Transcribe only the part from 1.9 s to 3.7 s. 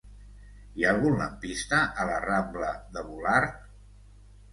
a la rambla de Volart?